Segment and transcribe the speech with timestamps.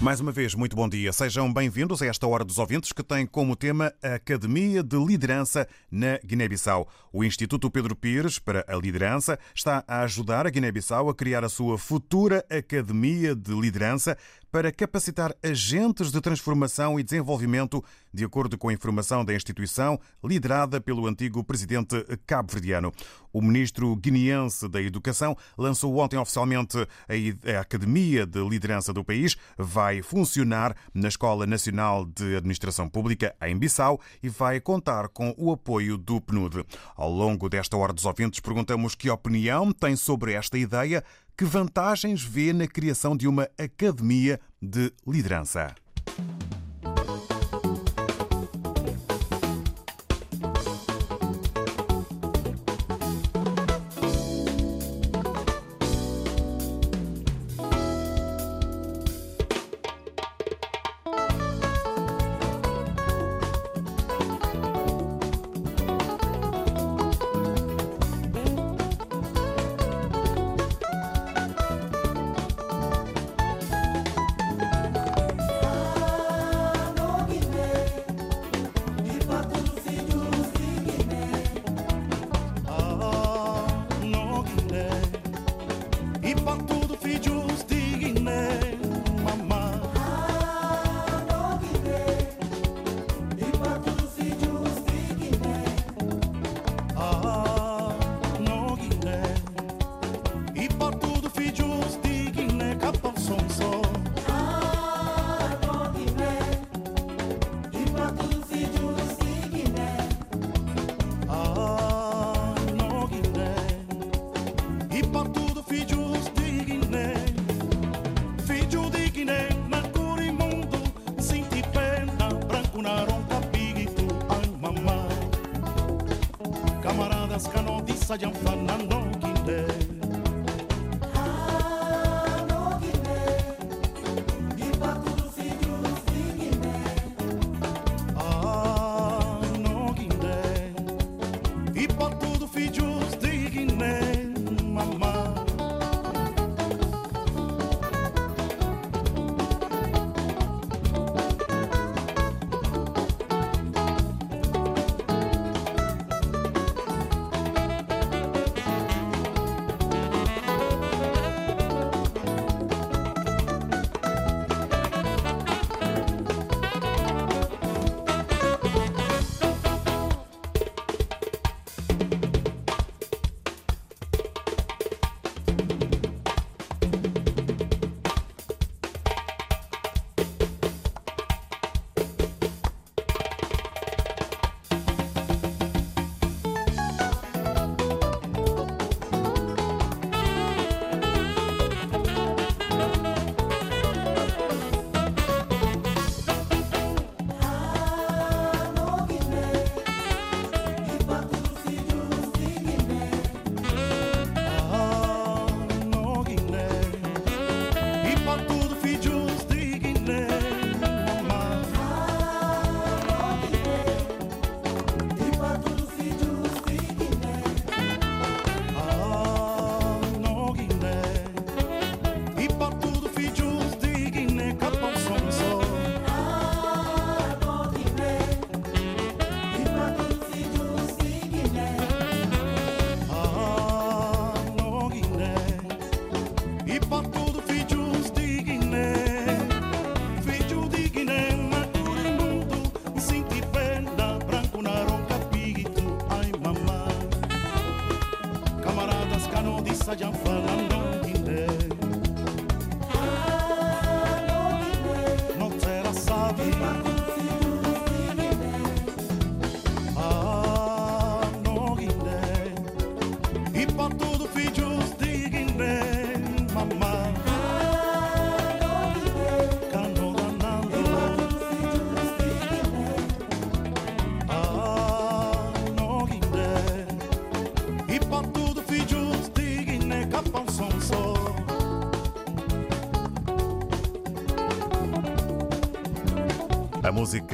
[0.00, 1.10] Mais uma vez, muito bom dia.
[1.10, 5.66] Sejam bem-vindos a esta Hora dos Ouvintes que tem como tema a Academia de Liderança
[5.90, 6.86] na Guiné-Bissau.
[7.10, 11.48] O Instituto Pedro Pires para a Liderança está a ajudar a Guiné-Bissau a criar a
[11.48, 14.18] sua futura Academia de Liderança
[14.50, 20.80] para capacitar agentes de transformação e desenvolvimento, de acordo com a informação da instituição liderada
[20.80, 22.92] pelo antigo presidente cabo-verdiano.
[23.32, 29.36] O ministro guineense da Educação lançou ontem oficialmente a Academia de Liderança do país.
[29.58, 35.52] Vai funcionar na Escola Nacional de Administração Pública, em Bissau, e vai contar com o
[35.52, 36.64] apoio do PNUD.
[36.96, 41.04] Ao longo desta hora dos ouvintes, perguntamos que opinião tem sobre esta ideia
[41.36, 45.74] que vantagens vê na criação de uma academia de liderança?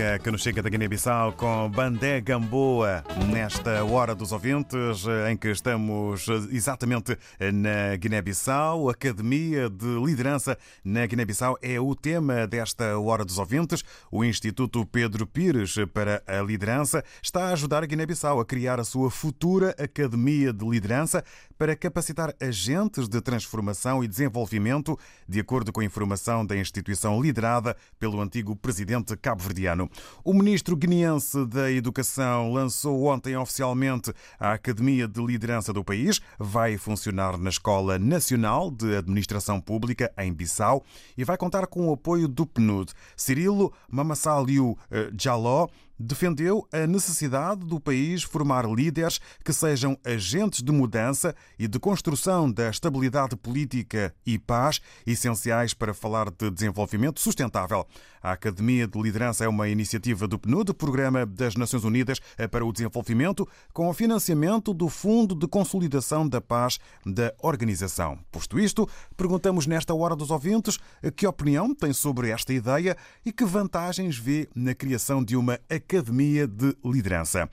[0.02, 5.48] Música que nos chega da Guiné-Bissau com Bandé Gamboa, nesta hora dos ouvintes, em que
[5.48, 7.16] estamos exatamente
[7.52, 8.90] na Guiné-Bissau.
[8.90, 13.84] Academia de Liderança na Guiné-Bissau é o tema desta hora dos ouvintes.
[14.10, 18.84] O Instituto Pedro Pires para a Liderança está a ajudar a Guiné-Bissau a criar a
[18.84, 21.24] sua futura Academia de Liderança
[21.58, 27.76] para capacitar agentes de transformação e desenvolvimento, de acordo com a informação da instituição liderada
[27.98, 29.90] pelo antigo presidente cabo-verdiano.
[30.24, 36.20] O ministro guineense da Educação lançou ontem oficialmente a Academia de Liderança do país.
[36.38, 40.84] Vai funcionar na Escola Nacional de Administração Pública, em Bissau,
[41.16, 42.92] e vai contar com o apoio do PNUD.
[43.16, 44.76] Cirilo Mamassaliu
[45.18, 45.68] Jaló
[46.02, 52.50] defendeu a necessidade do país formar líderes que sejam agentes de mudança e de construção
[52.50, 57.86] da estabilidade política e paz, essenciais para falar de desenvolvimento sustentável.
[58.20, 62.20] A Academia de Liderança é uma iniciativa do PNUD, Programa das Nações Unidas
[62.50, 68.18] para o Desenvolvimento, com o financiamento do Fundo de Consolidação da Paz da organização.
[68.30, 70.78] Posto isto, perguntamos nesta hora dos ouvintes
[71.16, 75.91] que opinião tem sobre esta ideia e que vantagens vê na criação de uma Academia
[76.00, 77.50] de Liderança.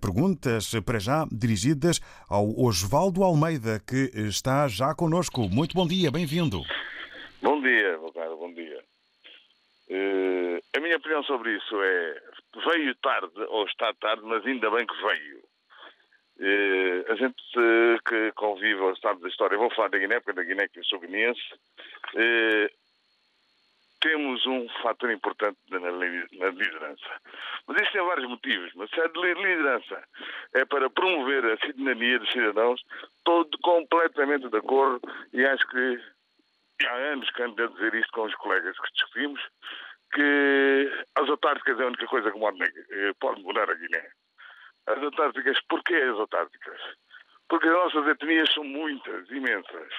[0.00, 5.48] Perguntas para já dirigidas ao Osvaldo Almeida, que está já conosco.
[5.48, 6.62] Muito bom dia, bem-vindo.
[7.42, 8.82] Bom dia, bom dia.
[9.90, 12.22] Uh, a minha opinião sobre isso é
[12.66, 15.38] veio tarde, ou está tarde, mas ainda bem que veio.
[16.40, 20.34] Uh, a gente uh, que convive ao estado da história, vou falar da Guiné, porque
[20.34, 21.40] da Guiné que eu sou guineense,
[24.00, 27.20] temos um fator importante na, liderança.
[27.66, 30.02] Mas isso tem vários motivos, mas se de liderança
[30.54, 32.82] é para promover a cidadania dos cidadãos,
[33.18, 35.00] estou completamente de acordo
[35.32, 36.00] e acho que
[36.86, 39.40] há anos que ando a dizer isto com os colegas que discutimos,
[40.12, 42.38] que as autárquicas é a única coisa que
[43.20, 44.10] pode mudar a Guiné.
[44.86, 46.80] As autárquicas, porquê as autárquicas?
[47.48, 49.92] Porque as nossas etnias são muitas, imensas.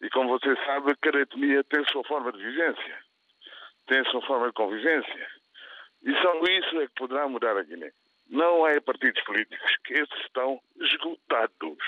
[0.00, 3.05] E como você sabe, cada etnia tem a sua forma de vivência,
[3.86, 5.28] tem a sua forma de convivência.
[6.02, 7.90] E só isso é que poderá mudar a Guiné.
[8.28, 11.78] Não é partidos políticos, que esses estão esgotados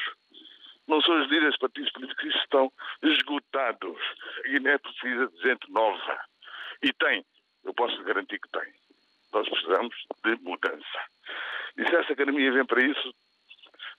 [0.88, 2.72] não são os líderes partidos políticos que estão
[3.02, 3.98] esgotados.
[4.38, 6.18] A Guiné precisa de gente nova.
[6.82, 7.24] E tem.
[7.62, 8.72] Eu posso garantir que tem.
[9.32, 10.98] Nós precisamos de mudança.
[11.76, 13.14] E se essa academia vem para isso,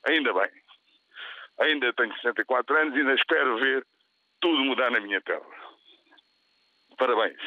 [0.03, 0.49] ainda bem.
[1.59, 3.85] Ainda tenho 64 anos e ainda espero ver
[4.41, 5.45] tudo mudar na minha terra.
[6.97, 7.39] Parabéns.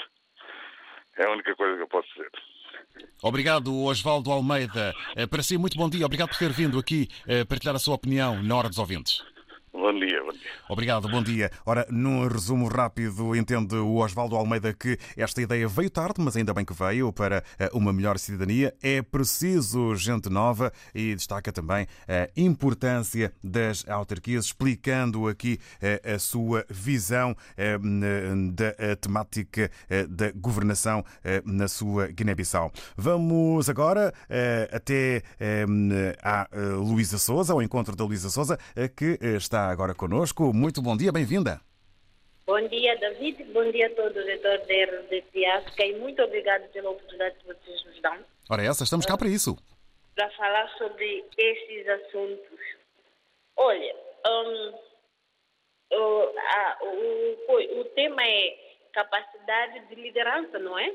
[1.23, 2.31] É a única coisa que eu posso dizer.
[3.23, 4.93] Obrigado, Osvaldo Almeida.
[5.15, 6.05] Eh, para si, muito bom dia.
[6.05, 9.23] Obrigado por ter vindo aqui eh, partilhar a sua opinião na hora dos ouvintes.
[9.75, 10.51] Bom dia, bom dia.
[10.69, 11.51] Obrigado, bom dia.
[11.65, 16.53] Ora, num resumo rápido, entende o Osvaldo Almeida que esta ideia veio tarde, mas ainda
[16.53, 18.75] bem que veio para eh, uma melhor cidadania.
[18.83, 26.19] É preciso gente nova e destaca também a importância das autarquias, explicando aqui eh, a
[26.19, 27.79] sua visão eh,
[28.52, 29.71] da temática
[30.09, 31.02] da governação
[31.47, 32.71] na sua Guiné-Bissau.
[32.97, 34.12] Vamos agora
[34.71, 35.23] até
[36.23, 38.59] a Luísa Souza, ao encontro da Luísa Souza,
[38.97, 40.52] que está agora conosco.
[40.52, 41.61] Muito bom dia, bem-vinda.
[42.47, 43.45] Bom dia, David.
[43.52, 47.47] Bom dia a todos os leitores da RDP África e muito obrigado pela oportunidade que
[47.47, 48.19] vocês nos dão.
[48.50, 49.57] Ora, essa, estamos cá para isso.
[50.14, 52.59] Para falar sobre estes assuntos.
[53.57, 53.95] Olha,
[54.26, 54.75] um,
[55.92, 58.59] o, a, o, o tema é
[58.92, 60.92] capacidade de liderança, não é?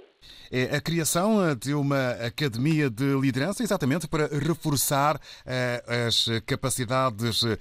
[0.52, 7.58] É a criação de uma academia de liderança, exatamente para reforçar uh, as capacidades uh,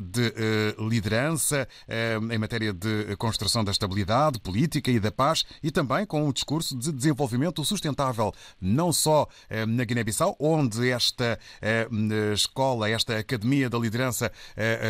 [0.00, 0.32] de
[0.78, 1.68] liderança
[2.30, 6.76] em matéria de construção da estabilidade política e da paz e também com o discurso
[6.76, 9.26] de desenvolvimento sustentável, não só
[9.68, 11.38] na Guiné-Bissau, onde esta
[12.32, 14.30] escola, esta academia da liderança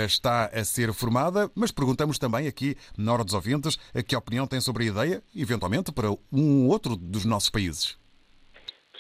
[0.07, 4.61] está a ser formada, mas perguntamos também aqui, na hora dos ouvintes, que opinião tem
[4.61, 7.99] sobre a ideia, eventualmente, para um outro dos nossos países.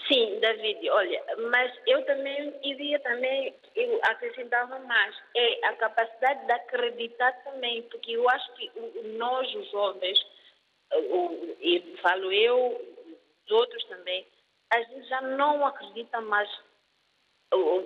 [0.08, 6.52] Sim, David, olha, mas eu também iria também, eu acrescentava mais, é a capacidade de
[6.52, 8.70] acreditar também, porque eu acho que
[9.16, 10.18] nós, os jovens,
[11.60, 14.26] e falo eu, os outros também,
[14.72, 16.50] a gente já não acredita mais,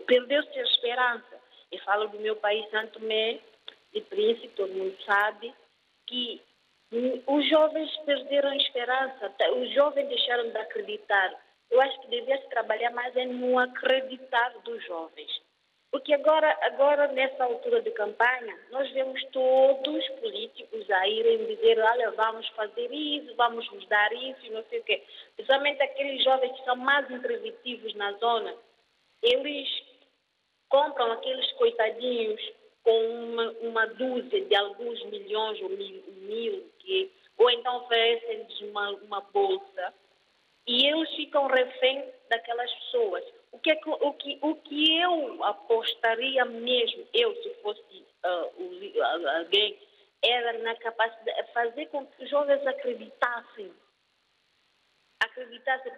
[0.07, 1.41] perdeu-se a esperança.
[1.71, 3.41] Eu falo do meu país, Santo Tomé
[3.93, 5.55] e Príncipe, todo mundo sabe,
[6.07, 6.41] que
[7.27, 11.35] os jovens perderam a esperança, tá, os jovens deixaram de acreditar.
[11.71, 15.43] Eu acho que devia se trabalhar mais é no acreditar dos jovens.
[15.91, 21.79] Porque agora, agora, nessa altura de campanha, nós vemos todos os políticos a irem dizer,
[21.79, 25.03] olha, vamos fazer isso, vamos nos dar isso não sei o quê.
[25.37, 28.55] Principalmente aqueles jovens que são mais intransitivos na zona,
[29.23, 29.69] eles
[30.69, 32.41] compram aqueles coitadinhos
[32.83, 38.91] com uma, uma dúzia de alguns milhões ou mil, mil que, ou então oferecem-lhes uma,
[38.91, 39.95] uma bolsa
[40.67, 43.25] e eles ficam refém daquelas pessoas.
[43.53, 49.29] O que, é que, o, que, o que eu apostaria mesmo, eu se fosse uh,
[49.39, 49.79] alguém,
[50.23, 53.73] era na capacidade de fazer com que os jovens acreditassem.
[55.23, 55.93] Acreditassem.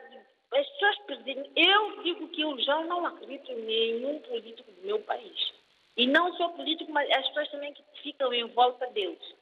[0.52, 1.50] As pessoas perdem.
[1.56, 5.54] Eu digo que eu já não acredito em nenhum político do meu país.
[5.96, 9.34] E não só político, mas as pessoas também que ficam em volta deles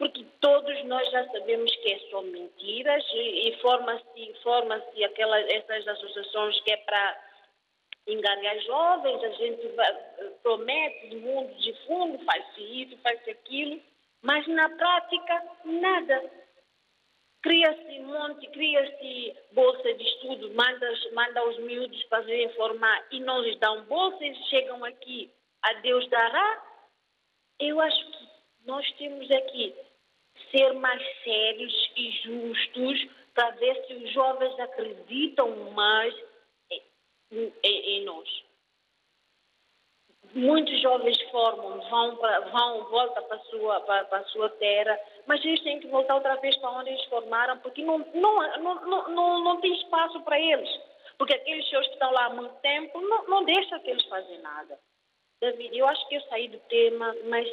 [0.00, 6.76] porque todos nós já sabemos que só mentiras e, forma-se forma essas associações que é
[6.78, 7.22] para
[8.06, 9.94] enganar jovens, a gente vai,
[10.42, 13.78] promete mundo de fundo, faz-se isso, faz-se aquilo,
[14.22, 16.30] mas na prática nada.
[17.42, 23.42] Cria-se monte, cria-se bolsa de estudo, manda, manda os miúdos para virem formar e não
[23.42, 25.30] lhes dão bolsa, eles chegam aqui,
[25.60, 26.64] a Deus dará.
[27.58, 28.28] Eu acho que
[28.64, 29.74] nós temos aqui
[30.50, 36.14] ser mais sérios e justos para ver se os jovens acreditam mais
[37.30, 38.28] em, em nós.
[40.34, 44.98] Muitos jovens formam, vão, para, vão voltam para a, sua, para, para a sua terra,
[45.26, 49.08] mas eles têm que voltar outra vez para onde eles formaram, porque não, não, não,
[49.08, 50.68] não, não tem espaço para eles.
[51.18, 54.38] Porque aqueles senhores que estão lá há muito tempo não, não deixam que eles fazem
[54.38, 54.78] nada.
[55.40, 57.48] David, eu acho que eu saí do tema, mas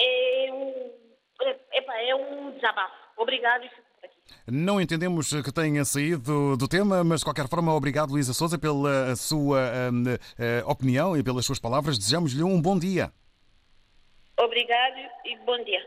[0.00, 1.01] é um
[1.40, 2.94] é, é um desabafo.
[3.16, 4.16] Obrigado e fico por aqui.
[4.46, 9.14] Não entendemos que tenha saído do tema, mas de qualquer forma, obrigado, Luísa Souza, pela
[9.16, 9.60] sua
[9.92, 10.04] um,
[10.38, 11.98] eh, opinião e pelas suas palavras.
[11.98, 13.12] Desejamos-lhe um bom dia.
[14.38, 15.80] Obrigado e bom dia.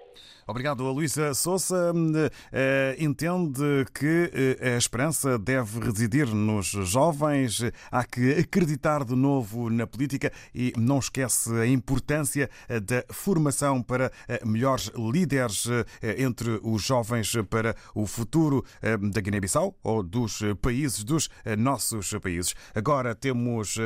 [0.47, 0.83] Obrigado.
[0.83, 7.63] Luísa Souça uh, entende que uh, a esperança deve residir nos jovens.
[7.91, 13.81] Há que acreditar de novo na política e não esquece a importância eh, da formação
[13.81, 14.11] para
[14.45, 15.67] melhores líderes
[16.01, 22.53] entre os jovens para o futuro da Guiné-Bissau ou dos países, dos nossos países.
[22.73, 23.77] Agora temos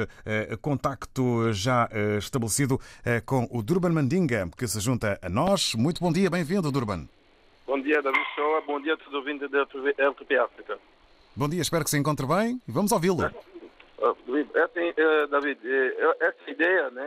[0.61, 2.79] contacto já estabelecido
[3.25, 5.73] com o Durban Mandinga, que se junta a nós.
[5.75, 7.07] Muito bom dia, bem-vindo, Durban.
[7.67, 8.61] Bom dia, David Shoa.
[8.61, 10.79] Bom dia a todos os ouvintes da LTP África.
[11.35, 12.59] Bom dia, espero que se encontre bem.
[12.67, 13.23] Vamos ouvi-lo.
[13.23, 14.93] É assim,
[15.29, 15.59] David,
[16.19, 17.05] essa ideia né,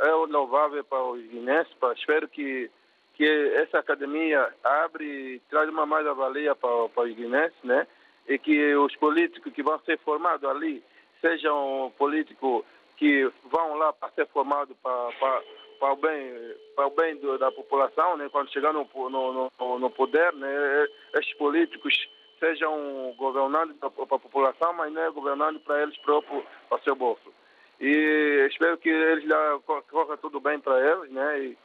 [0.00, 1.72] é, é louvável para os guinenses.
[1.96, 2.70] Espero que,
[3.14, 3.24] que
[3.56, 7.86] essa academia abre e traz uma mais-valia para, para os guinenses, né?
[8.26, 10.82] E que os políticos que vão ser formados ali
[11.20, 12.64] sejam políticos
[12.96, 15.42] que vão lá para ser formados para, para
[15.78, 18.28] para o bem, para o bem do, da população, né?
[18.30, 20.86] quando chegar no, no, no, no poder, né?
[21.14, 26.82] estes políticos sejam governantes para a população, mas não é governando para eles próprios, para
[26.82, 27.32] seu bolso.
[27.80, 29.58] E espero que eles lá
[29.90, 31.40] corra tudo bem para eles, né?
[31.40, 31.58] E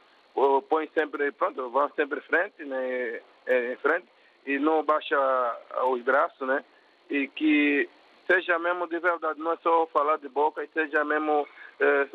[0.68, 3.20] põem sempre, pronto, vão sempre em frente, né?
[3.46, 4.06] Em frente
[4.46, 5.16] e não baixa
[5.86, 6.64] os braços, né?
[7.08, 7.88] E que
[8.30, 11.48] seja mesmo de verdade, não é só falar de boca, e seja mesmo
[11.80, 12.08] é,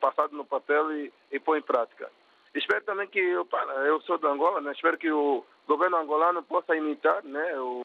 [0.00, 2.10] passado no papel e, e pôr em prática.
[2.54, 4.72] Espero também que, eu sou de Angola, né?
[4.72, 7.60] espero que o governo angolano possa imitar, né?
[7.60, 7.82] O,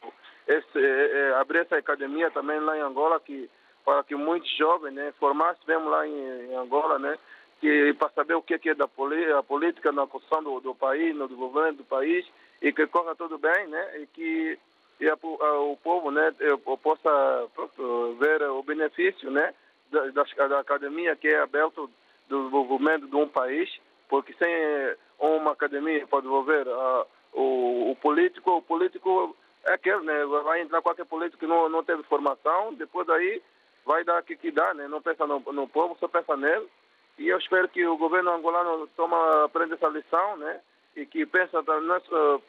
[0.47, 3.49] esse, é, é, abrir essa academia também lá em Angola, que,
[3.83, 7.17] para que muitos jovens né, formassem mesmo lá em, em Angola, né?
[7.59, 11.27] Que, para saber o que é da a política na construção do, do país, no
[11.27, 12.25] desenvolvimento do país,
[12.61, 13.99] e que corra tudo bem, né?
[13.99, 14.59] E que
[14.99, 16.33] e a, a, o povo né,
[16.81, 17.47] possa
[18.19, 19.53] ver o benefício né,
[19.91, 21.89] da, da, academia que é aberto
[22.29, 23.69] do desenvolvimento de um país,
[24.07, 24.49] porque sem
[25.19, 29.35] uma academia para desenvolver uh, o, o, político, o político
[29.65, 33.41] é aquele, né, vai entrar qualquer político que não, não teve formação, depois daí
[33.85, 36.67] vai dar o que, que dá, né, não pensa no, no povo, só pensa nele.
[37.17, 40.59] E eu espero que o governo angolano toma, aprenda essa lição, né,
[40.95, 42.39] e que pensa não, uh,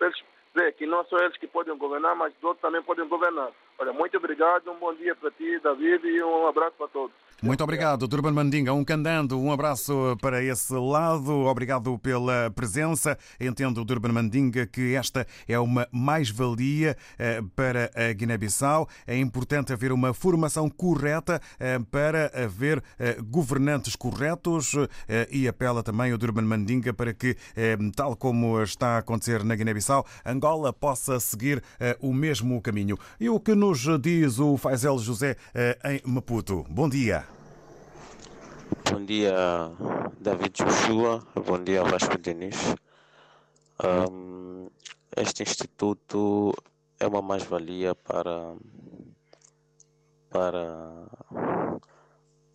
[0.57, 3.51] dizer que não são eles que podem governar, mas outros também podem governar.
[3.79, 7.26] Olha, muito obrigado, um bom dia para ti, David, e um abraço para todos.
[7.43, 8.73] Muito obrigado, Durban Mandinga.
[8.73, 11.31] Um candando, um abraço para esse lado.
[11.45, 13.19] Obrigado pela presença.
[13.39, 18.89] Entendo, Durban Mandinga, que esta é uma mais-valia eh, para a Guiné-Bissau.
[19.07, 24.73] É importante haver uma formação correta eh, para haver eh, governantes corretos
[25.31, 27.37] e apela também o Durban Mandinga para que,
[27.95, 31.63] tal como está a acontecer na Guiné-Bissau, Angola possa seguir
[32.01, 32.99] o mesmo caminho.
[33.21, 35.37] E o que nos diz o Faisel José
[35.85, 36.65] em Maputo?
[36.69, 37.26] Bom dia.
[38.91, 39.35] Bom dia,
[40.21, 41.21] David Joshua.
[41.35, 42.75] Bom dia, Vasco Denis.
[43.83, 44.71] Um,
[45.17, 46.55] este instituto
[47.01, 48.55] é uma mais-valia para,
[50.31, 51.09] para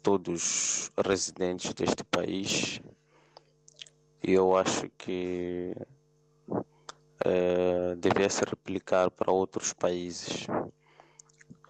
[0.01, 2.81] todos os residentes deste país
[4.23, 5.75] e eu acho que
[6.49, 10.47] uh, devia se replicar para outros países.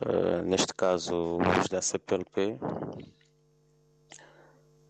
[0.01, 2.59] Uh, neste caso, os da CPLP,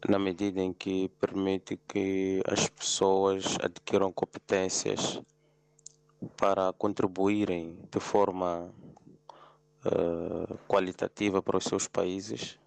[0.07, 5.21] na medida em que permite que as pessoas adquiram competências
[6.37, 8.73] para contribuírem de forma
[9.85, 12.59] uh, qualitativa para os seus países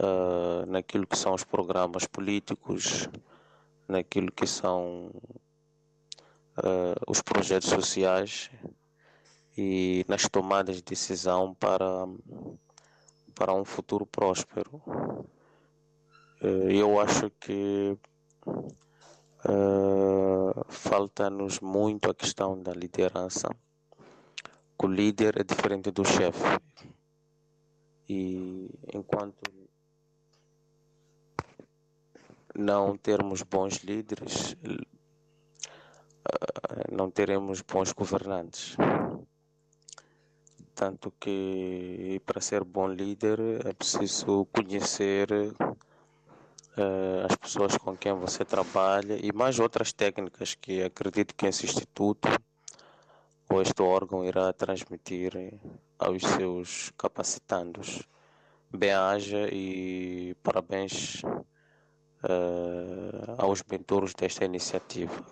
[0.00, 3.08] uh, naquilo que são os programas políticos,
[3.86, 5.12] naquilo que são
[6.58, 8.50] uh, os projetos sociais
[9.56, 12.06] e nas tomadas de decisão para,
[13.34, 14.82] para um futuro próspero.
[16.46, 17.98] Uh, eu acho que
[20.68, 23.48] falta-nos muito a questão da liderança.
[24.78, 26.44] O líder é diferente do chefe.
[28.08, 29.42] E enquanto
[32.54, 34.56] não termos bons líderes,
[36.24, 38.76] eh, não teremos bons governantes.
[40.74, 45.28] Tanto que para ser bom líder é preciso conhecer
[46.76, 51.66] uh, as pessoas com quem você trabalha e mais outras técnicas que acredito que esse
[51.66, 52.28] instituto
[53.48, 55.32] ou este órgão irá transmitir
[55.98, 58.02] aos seus capacitandos.
[58.70, 61.44] Bem-haja e parabéns uh,
[63.38, 65.24] aos mentores desta iniciativa.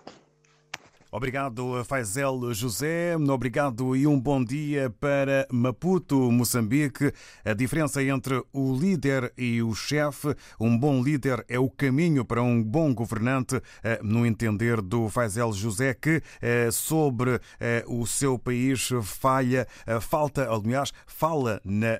[1.15, 3.15] Obrigado, Faisel José.
[3.15, 7.09] Obrigado e um bom dia para Maputo, Moçambique.
[7.45, 10.35] A diferença entre o líder e o chefe.
[10.59, 15.53] Um bom líder é o caminho para um bom governante, eh, no entender do Faisel
[15.53, 19.65] José, que eh, sobre eh, o seu país falha,
[20.01, 21.97] falta, aliás, fala na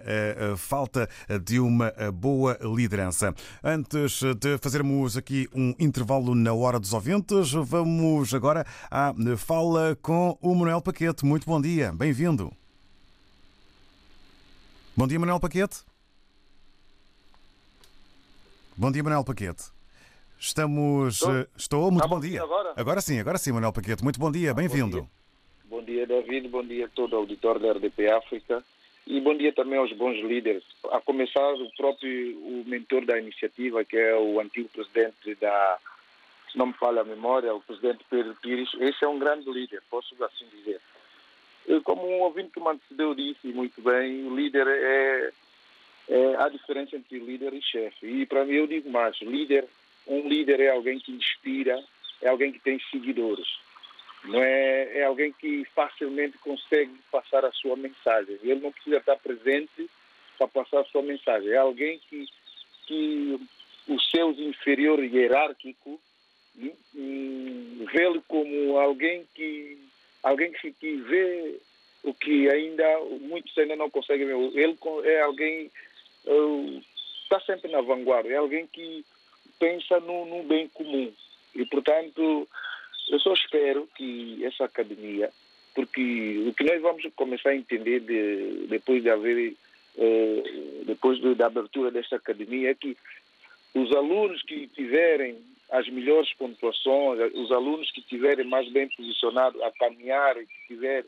[0.57, 1.07] falta
[1.41, 3.33] de uma boa liderança.
[3.63, 9.04] Antes de fazermos aqui um intervalo na hora dos ouvintes, vamos agora à
[9.37, 11.25] fala com o Manuel Paquete.
[11.25, 12.51] Muito bom dia, bem-vindo.
[14.95, 15.83] Bom dia, Manuel Paquete.
[18.77, 19.63] Bom dia, Manuel Paquete.
[20.39, 21.15] Estamos.
[21.15, 22.41] Estou, eh, Estou muito bom dia.
[22.41, 22.73] Agora?
[22.75, 24.03] agora sim, agora sim, Manuel Paquete.
[24.03, 25.01] Muito bom dia, bem-vindo.
[25.01, 26.47] Bom, bom dia, David.
[26.47, 28.63] Bom dia a todo o auditório da RDP África.
[29.07, 30.63] E bom dia também aos bons líderes.
[30.91, 35.79] A começar o próprio o mentor da iniciativa, que é o antigo presidente da
[36.55, 39.83] se não me falha a memória, o presidente Pedro Pires, esse é um grande líder,
[39.89, 40.79] posso assim dizer.
[41.83, 45.31] Como um ouvinte que me antecedeu disse muito bem, o líder é,
[46.07, 48.07] é a diferença entre líder e chefe.
[48.07, 49.67] E para mim eu digo mais, líder,
[50.07, 51.83] um líder é alguém que inspira,
[52.21, 53.59] é alguém que tem seguidores.
[54.23, 58.39] Não é, é alguém que facilmente consegue passar a sua mensagem.
[58.41, 59.89] Ele não precisa estar presente
[60.37, 61.49] para passar a sua mensagem.
[61.49, 62.25] É alguém que,
[62.87, 63.39] que
[63.89, 65.99] os seus inferiores hierárquicos
[67.93, 69.77] vê-lo como alguém que
[70.23, 71.59] alguém que, que vê
[72.03, 72.83] o que ainda
[73.21, 74.35] muitos ainda não conseguem ver.
[74.53, 75.71] Ele é alguém
[77.23, 79.03] está sempre na vanguarda, é alguém que
[79.59, 81.11] pensa no, no, bem comum.
[81.55, 82.47] E, portanto,
[83.09, 85.31] eu só espero que essa academia,
[85.73, 89.55] porque o que nós vamos começar a entender de, depois de haver,
[89.95, 92.97] uh, depois de, da abertura desta academia, é que
[93.73, 95.37] os alunos que tiverem
[95.71, 101.05] as melhores pontuações, os alunos que estiverem mais bem posicionados a caminhar e que tiverem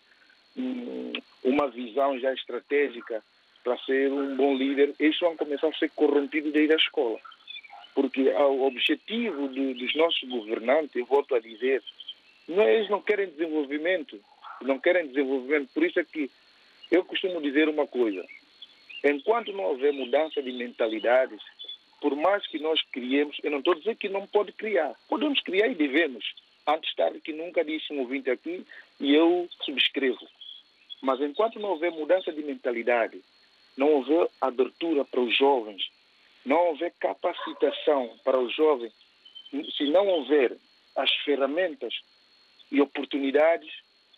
[0.58, 3.24] hum, uma visão já estratégica
[3.64, 7.20] para ser um bom líder, eles vão começar a ser corrompidos desde a escola.
[7.94, 11.84] Porque o objetivo do, dos nossos governantes, eu volto a dizer,
[12.48, 14.20] não, é, eles não querem desenvolvimento,
[14.62, 15.70] não querem desenvolvimento.
[15.74, 16.30] Por isso é que
[16.92, 18.24] eu costumo dizer uma coisa,
[19.04, 21.42] enquanto não houver mudança de mentalidades,
[22.02, 24.94] por mais que nós criemos, eu não estou a dizer que não pode criar.
[25.08, 26.26] Podemos criar e devemos.
[26.68, 28.66] Antes tarde que nunca disse um ouvinte aqui
[29.00, 30.28] e eu subscrevo.
[31.02, 33.22] Mas enquanto não houver mudança de mentalidade,
[33.76, 35.90] não houver abertura para os jovens,
[36.46, 38.94] não houver capacitação para os jovens,
[39.76, 40.58] se não houver
[40.96, 41.94] as ferramentas
[42.72, 43.72] e oportunidades,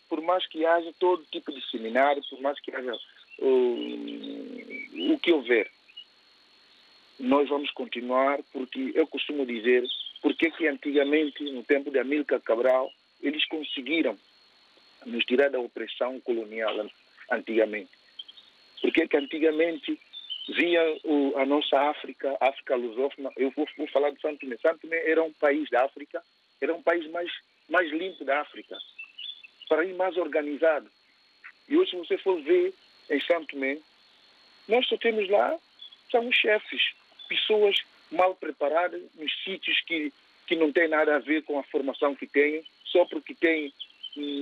[0.08, 2.96] por mais que haja todo tipo de seminário, por mais que haja
[3.40, 5.70] uh, o que houver,
[7.20, 9.84] nós vamos continuar, porque eu costumo dizer,
[10.22, 14.18] porque que antigamente, no tempo de Amílcar Cabral, eles conseguiram
[15.06, 16.90] nos tirar da opressão colonial
[17.32, 17.92] antigamente.
[18.82, 20.00] Porque que antigamente
[20.48, 24.58] via o, a nossa África, África lusófona, eu vou, vou falar de Santo Tomé.
[24.58, 26.24] Santo Tomé era um país da África,
[26.62, 27.32] era um país mais,
[27.70, 28.78] mais limpo da África,
[29.68, 30.90] para ir mais organizado.
[31.68, 32.74] E hoje, se você for ver
[33.10, 33.78] em Santo Tomé,
[34.68, 35.58] nós só temos lá,
[36.10, 36.94] são os chefes,
[37.30, 37.78] pessoas
[38.12, 40.12] mal preparadas, nos sítios que,
[40.48, 43.72] que não têm nada a ver com a formação que têm, só porque têm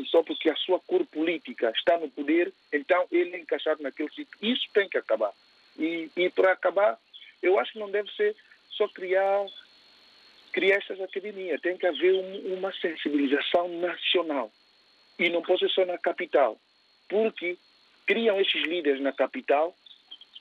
[0.10, 4.38] só porque a sua cor política está no poder, então ele é encaixado naquele sítio.
[4.42, 5.32] Isso tem que acabar.
[5.78, 6.98] E, e para acabar,
[7.44, 8.36] eu acho que não deve ser
[8.72, 9.46] só criar,
[10.52, 11.62] criar essas academias.
[11.62, 14.52] Tem que haver um, uma sensibilização nacional.
[15.20, 16.58] E não pode ser só na capital.
[17.08, 17.58] Porque
[18.06, 19.76] criam esses líderes na capital,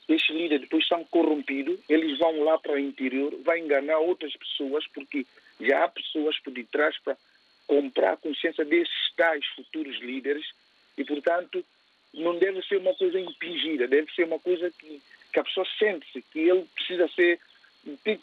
[0.09, 4.87] esses líderes depois são corrompidos, eles vão lá para o interior, vão enganar outras pessoas,
[4.89, 5.27] porque
[5.61, 7.17] já há pessoas por detrás para
[7.67, 10.47] comprar a consciência desses tais futuros líderes
[10.97, 11.65] e, portanto,
[12.15, 16.23] não deve ser uma coisa impingida, deve ser uma coisa que, que a pessoa sente-se,
[16.23, 17.41] que ele precisa ser,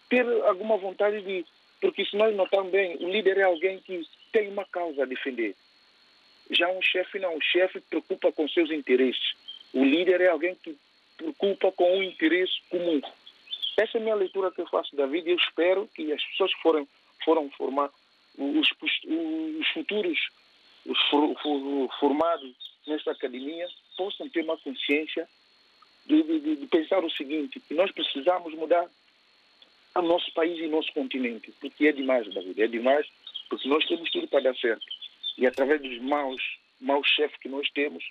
[0.10, 1.46] ter alguma vontade de.
[1.82, 5.54] Porque se nós notarmos bem, o líder é alguém que tem uma causa a defender.
[6.50, 9.34] Já um chefe não, o chefe preocupa com seus interesses.
[9.74, 10.78] O líder é alguém que
[11.24, 13.02] preocupa com o interesse comum.
[13.78, 16.24] Essa é a minha leitura que eu faço da vida e eu espero que as
[16.24, 16.88] pessoas que foram,
[17.24, 17.90] foram formar,
[18.38, 20.20] os, os futuros
[20.86, 21.36] os for,
[22.00, 22.54] formados
[22.86, 25.28] nesta academia possam ter uma consciência
[26.06, 28.90] de, de, de, pensar o seguinte, que nós precisamos mudar
[29.96, 33.08] o nosso país e o nosso continente, porque é demais, David, é demais,
[33.50, 34.86] porque nós temos tudo para dar certo.
[35.38, 36.42] E através dos maus,
[36.82, 38.04] maus chefes que nós temos,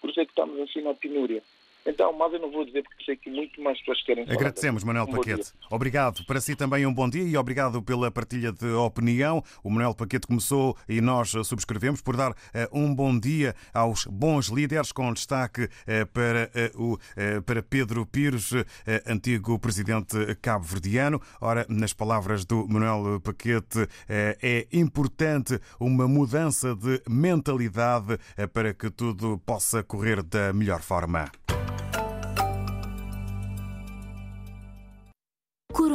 [0.00, 1.42] por isso é que estamos assim na penúria.
[1.86, 4.36] Então, mas eu não vou dizer porque sei que muito mais pessoas querem falar.
[4.36, 5.52] Agradecemos, Manuel um Paquete.
[5.70, 6.24] Obrigado.
[6.24, 9.42] Para si também um bom dia e obrigado pela partilha de opinião.
[9.62, 12.34] O Manuel Paquete começou e nós subscrevemos por dar uh,
[12.72, 16.98] um bom dia aos bons líderes, com destaque uh, para, uh, o,
[17.42, 18.50] para Pedro Pires,
[19.06, 21.20] antigo presidente cabo-verdiano.
[21.40, 28.18] Ora, nas palavras do Manuel Paquete, é importante uma mudança de mentalidade
[28.52, 31.30] para que tudo possa correr da melhor forma.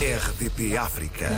[0.00, 1.28] RDP África.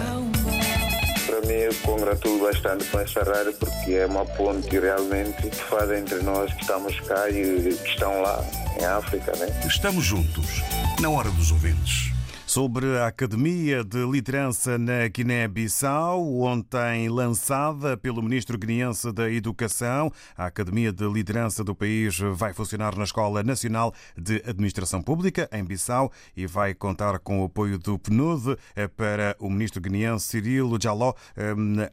[1.27, 5.91] Para mim, eu congratulo bastante com essa rádio porque é uma ponte realmente que faz
[5.91, 8.45] entre nós que estamos cá e que estão lá
[8.81, 9.33] em África.
[9.37, 9.49] Né?
[9.67, 10.63] Estamos juntos,
[11.01, 12.12] na hora dos ouvintes
[12.53, 20.13] sobre a Academia de Liderança na Guiné-Bissau, ontem lançada pelo ministro guineense da Educação.
[20.37, 25.65] A Academia de Liderança do país vai funcionar na Escola Nacional de Administração Pública, em
[25.65, 28.59] Bissau, e vai contar com o apoio do PNUD
[28.99, 31.15] para o ministro guineense Cirilo Jaló.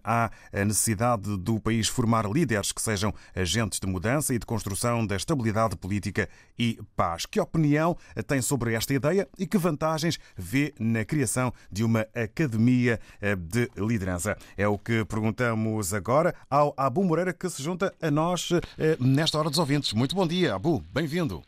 [0.04, 5.08] Há a necessidade do país formar líderes que sejam agentes de mudança e de construção
[5.08, 7.26] da estabilidade política e paz.
[7.26, 7.95] Que opinião
[8.28, 10.19] tem sobre esta ideia e que vantagens
[10.50, 14.36] vê na criação de uma academia eh, de liderança?
[14.58, 19.38] É o que perguntamos agora ao Abu Moreira, que se junta a nós eh, nesta
[19.38, 19.94] hora dos ouvintes.
[19.94, 21.44] Muito bom dia, Abu, bem-vindo.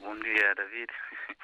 [0.00, 0.90] Bom dia, David.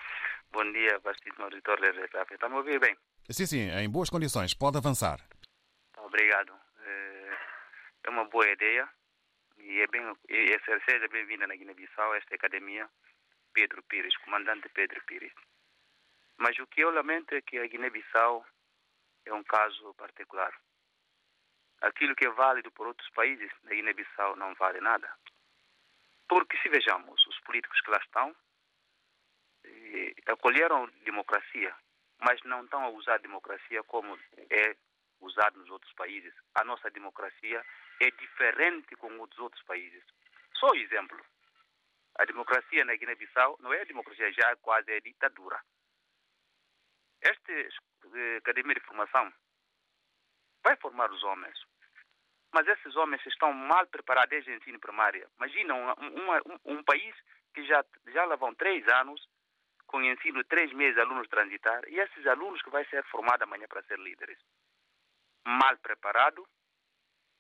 [0.52, 2.32] Bom dia, vastíssimo auditório da RTP.
[2.32, 2.94] Está-me a ouvir bem?
[3.30, 4.52] Sim, sim, em boas condições.
[4.52, 5.18] Pode avançar.
[5.96, 6.52] Obrigado.
[6.84, 7.36] Eh,
[8.04, 8.86] é uma boa ideia
[9.58, 12.88] e é bem, e seja bem-vinda na Guiné-Bissau, esta academia,
[13.54, 15.32] Pedro Pires, comandante Pedro Pires.
[16.36, 18.44] Mas o que eu lamento é que a Guiné-Bissau
[19.26, 20.52] é um caso particular.
[21.80, 25.12] Aquilo que é válido por outros países, na Guiné-Bissau não vale nada.
[26.28, 28.34] Porque se vejamos, os políticos que lá estão
[29.64, 31.74] eh, acolheram democracia,
[32.18, 34.18] mas não estão a usar a democracia como
[34.50, 34.76] é
[35.20, 36.32] usado nos outros países.
[36.54, 37.64] A nossa democracia
[38.00, 40.02] é diferente com os outros países.
[40.54, 41.20] Só exemplo.
[42.18, 45.60] A democracia na Guiné-Bissau não é democracia, já quase é ditadura.
[47.22, 49.32] Esta eh, academia de formação
[50.64, 51.58] vai formar os homens.
[52.52, 55.28] Mas esses homens estão mal preparados desde o ensino primário.
[55.38, 57.14] Imagina um, um, um, país
[57.54, 59.26] que já, já vão três anos
[59.86, 63.82] com ensino três meses alunos transitar e esses alunos que vai ser formados amanhã para
[63.84, 64.38] ser líderes.
[65.46, 66.46] Mal preparado,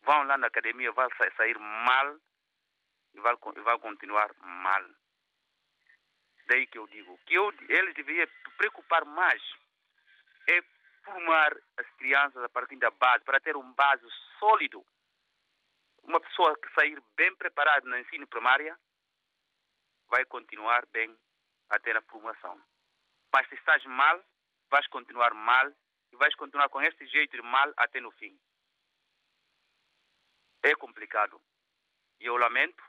[0.02, 2.16] vão lá na academia, vão sair mal
[3.14, 4.84] e vão, vão continuar mal.
[6.46, 9.42] Daí que eu digo que eu, eles deveriam preocupar mais
[10.48, 10.62] é
[11.04, 14.06] formar as crianças a partir da base, para ter um base
[14.38, 14.84] sólido.
[16.02, 18.76] Uma pessoa que sair bem preparada no ensino primário
[20.08, 21.16] vai continuar bem
[21.70, 22.60] até na formação.
[23.32, 24.22] Mas se estás mal,
[24.68, 25.72] vais continuar mal
[26.12, 28.38] e vais continuar com este jeito de mal até no fim.
[30.62, 31.40] É complicado.
[32.20, 32.82] E eu lamento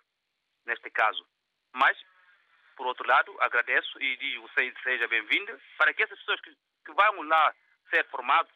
[0.66, 1.26] neste caso.
[1.74, 1.98] Mas,
[2.76, 4.50] por outro lado, agradeço e digo
[4.84, 7.56] seja bem-vindo para que essas pessoas que, que vão lá
[7.90, 8.52] ser formados,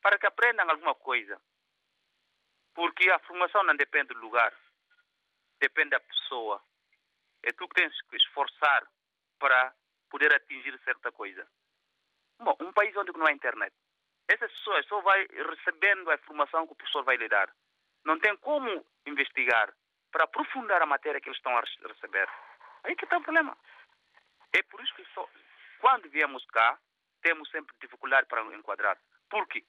[0.00, 1.40] para que aprendam alguma coisa.
[2.74, 4.52] Porque a formação não depende do lugar,
[5.60, 6.62] depende da pessoa.
[7.42, 8.86] É tu que tens que esforçar
[9.38, 9.74] para
[10.10, 11.46] poder atingir certa coisa.
[12.38, 13.74] Bom, um país onde não há internet,
[14.28, 17.52] essas pessoas só vai recebendo a informação que o professor vai lhe dar.
[18.04, 19.72] Não tem como investigar
[20.10, 22.28] para aprofundar a matéria que eles estão a receber.
[22.84, 23.56] Aí que está o problema.
[24.52, 25.28] É por isso que só,
[25.80, 26.78] quando viemos cá,
[27.22, 28.98] temos sempre dificuldade para enquadrar.
[29.30, 29.64] Por quê?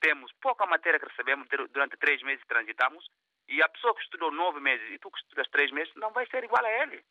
[0.00, 3.06] Temos pouca matéria que recebemos durante três meses transitamos
[3.48, 6.26] e a pessoa que estudou nove meses e tu que estudas três meses não vai
[6.28, 7.04] ser igual a ele.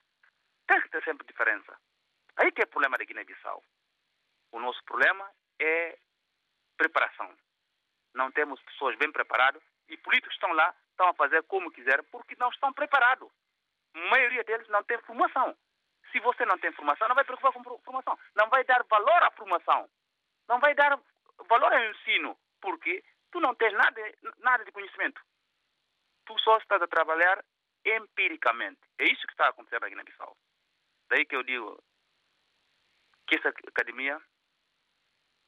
[0.67, 1.77] Tem que ter sempre diferença.
[2.37, 3.63] Aí que é o problema da Guiné-Bissau.
[4.51, 5.99] O nosso problema é
[6.77, 7.35] preparação.
[8.15, 12.35] Não temos pessoas bem preparadas e políticos estão lá, estão a fazer como quiserem porque
[12.39, 13.29] não estão preparados.
[13.93, 15.55] A maioria deles não tem formação.
[16.11, 18.17] Se você não tem formação, não vai preocupar com formação.
[18.35, 19.89] Não vai dar valor à formação.
[20.47, 20.99] Não vai dar
[21.47, 22.37] valor ao ensino.
[22.61, 24.01] Porque tu não tens nada,
[24.39, 25.21] nada de conhecimento.
[26.25, 27.43] Tu só estás a trabalhar
[27.85, 28.81] empiricamente.
[28.97, 30.35] É isso que está a acontecer na Guiné-Bissau.
[31.09, 31.81] Daí que eu digo
[33.27, 34.19] que essa academia,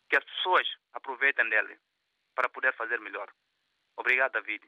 [0.10, 1.80] que as pessoas aproveitem dele
[2.36, 3.32] para poder fazer melhor.
[3.98, 4.66] Obrigado, David.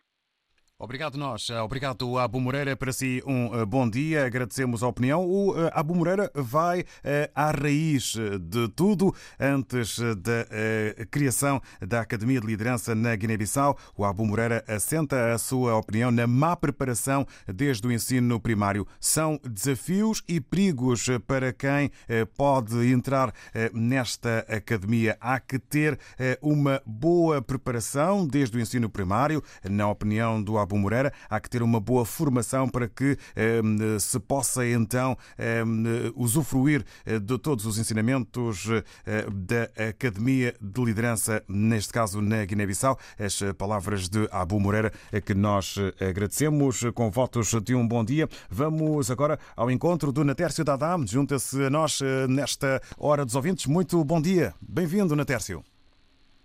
[0.83, 1.49] Obrigado nós.
[1.49, 2.75] Obrigado, Abu Moreira.
[2.75, 4.25] Para si, um eh, bom dia.
[4.25, 5.25] Agradecemos a opinião.
[5.25, 9.15] O eh, Abu Moreira vai eh, à raiz de tudo.
[9.39, 15.77] Antes da criação da Academia de Liderança na Guiné-Bissau, o Abu Moreira assenta a sua
[15.77, 18.85] opinião na má preparação desde o ensino primário.
[18.99, 21.91] São desafios e perigos para quem
[22.35, 23.33] pode entrar
[23.73, 25.17] nesta academia.
[25.21, 25.97] Há que ter
[26.41, 31.61] uma boa preparação desde o ensino primário, na opinião do Abu Moreira, há que ter
[31.61, 37.77] uma boa formação para que ehm, se possa então ehm, usufruir eh, de todos os
[37.77, 38.67] ensinamentos
[39.05, 42.97] eh, da Academia de Liderança, neste caso na Guiné-Bissau.
[43.19, 48.27] As palavras de Abu Moreira eh, que nós agradecemos com votos de um bom dia.
[48.49, 51.05] Vamos agora ao encontro do Natércio Dadam.
[51.05, 53.65] Junta-se a nós nesta hora dos ouvintes.
[53.65, 54.53] Muito bom dia.
[54.61, 55.63] Bem-vindo, Natércio.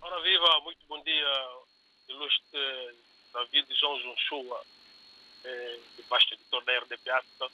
[0.01, 1.27] Ora viva, muito bom dia,
[2.09, 2.98] ilustre
[3.45, 4.65] David João Junchua,
[5.43, 7.51] eh, debaixo editor da RDP África,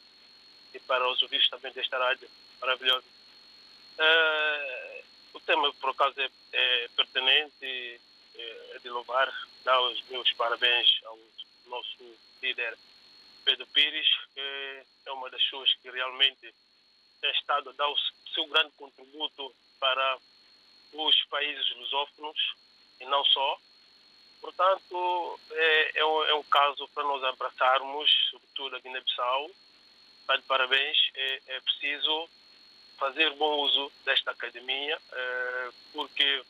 [0.73, 3.05] e para os ouvintes também desta rádio maravilhosa.
[3.97, 8.01] Eh, o tema, por acaso, é, é pertinente,
[8.37, 9.31] é de louvar,
[9.63, 11.17] dar os meus parabéns ao
[11.67, 12.77] nosso líder
[13.43, 16.53] Pedro Pires, que é uma das pessoas que realmente
[17.21, 17.97] tem estado a dar o
[18.33, 20.17] seu grande contributo para
[20.93, 22.37] os países lusófonos
[22.99, 23.59] e não só,
[24.45, 29.49] Portanto, é, é, um, é um caso para nós abraçarmos, sobretudo a Guiné-Bissau.
[30.21, 30.97] Está de parabéns.
[31.15, 32.29] É, é, preciso
[32.99, 36.43] fazer bom uso desta academia, é, porque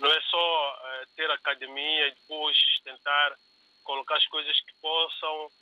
[0.00, 3.36] não é só é, ter academia e depois tentar
[3.84, 5.52] colocar as coisas que possam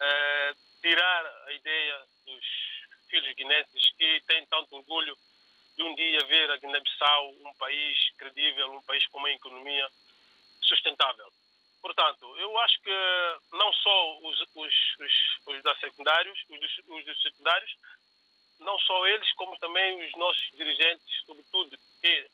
[0.00, 2.44] é, tirar a ideia dos
[3.10, 5.18] filhos guinenses que têm tanto orgulho
[5.76, 9.90] de um dia ver a Guiné-Bissau um país credível, um país com uma economia
[10.66, 11.26] sustentável.
[11.80, 12.90] Portanto, eu acho que
[13.52, 15.12] não só os, os, os,
[15.46, 17.76] os da secundários, os dos, os dos secundários,
[18.60, 22.30] não só eles, como também os nossos dirigentes, sobretudo que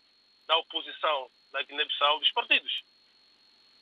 [0.46, 2.82] da oposição da Guiné-Bissau, dos partidos,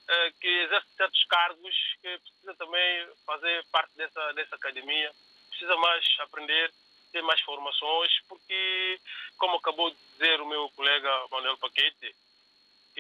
[0.09, 5.13] eh, que exercem certos cargos, que precisa também fazer parte dessa, dessa academia,
[5.51, 6.73] precisa mais aprender,
[7.13, 9.01] ter mais formações, porque,
[9.37, 12.15] como acabou de dizer o meu colega Manuel Paquete,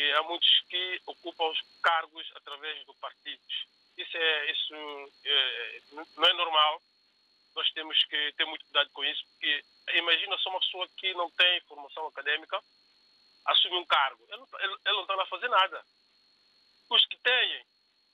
[0.00, 3.66] que há muitos que ocupam os cargos através do partidos.
[3.98, 4.74] Isso, é, isso
[5.24, 5.82] é,
[6.16, 6.80] não é normal.
[7.54, 11.30] Nós temos que ter muito cuidado com isso, porque imagina só uma pessoa que não
[11.32, 12.62] tem formação acadêmica
[13.44, 14.24] assume um cargo.
[14.28, 15.84] Ele, ele, não está lá a fazer nada.
[16.88, 17.66] Os que têm,